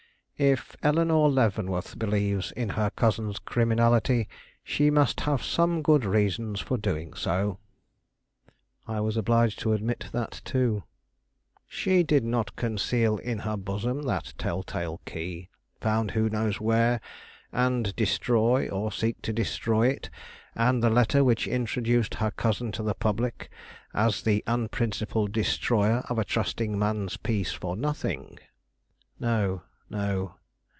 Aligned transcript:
"If 0.43 0.75
Eleanore 0.81 1.29
Leavenworth 1.29 1.99
believes 1.99 2.51
in 2.53 2.69
her 2.69 2.89
cousin's 2.89 3.37
criminality, 3.37 4.27
she 4.63 4.89
must 4.89 5.19
have 5.19 5.43
some 5.43 5.83
good 5.83 6.03
reasons 6.03 6.59
for 6.59 6.79
doing 6.79 7.13
so." 7.13 7.59
I 8.87 9.01
was 9.01 9.17
obliged 9.17 9.59
to 9.59 9.73
admit 9.73 10.05
that 10.13 10.41
too. 10.43 10.81
"She 11.67 12.01
did 12.01 12.23
not 12.23 12.55
conceal 12.55 13.17
in 13.19 13.37
her 13.45 13.55
bosom 13.55 14.01
that 14.07 14.33
telltale 14.39 14.97
key, 15.05 15.49
found 15.79 16.09
who 16.17 16.27
knows 16.27 16.59
where? 16.59 17.01
and 17.51 17.95
destroy, 17.95 18.67
or 18.67 18.91
seek 18.91 19.21
to 19.21 19.31
destroy, 19.31 19.89
it 19.89 20.09
and 20.55 20.81
the 20.81 20.89
letter 20.89 21.23
which 21.23 21.47
introduced 21.47 22.15
her 22.15 22.31
cousin 22.31 22.71
to 22.71 22.81
the 22.81 22.95
public 22.95 23.51
as 23.93 24.23
the 24.23 24.43
unprincipled 24.47 25.33
destroyer 25.33 26.03
of 26.09 26.17
a 26.17 26.25
trusting 26.25 26.79
man's 26.79 27.15
peace, 27.15 27.51
for 27.53 27.77
nothing." 27.77 28.39
"No, 29.19 29.61
no." 29.93 30.35